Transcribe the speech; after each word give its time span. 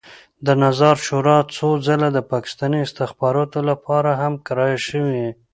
د 0.45 0.47
نظار 0.63 0.97
شورا 1.05 1.37
څو 1.55 1.69
ځله 1.85 2.09
د 2.13 2.19
پاکستاني 2.31 2.79
استخباراتو 2.83 3.59
لپاره 3.69 4.11
هم 4.21 4.33
کرایه 4.47 4.79
شوې. 4.87 5.25